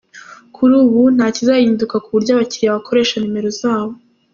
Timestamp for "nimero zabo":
3.17-3.93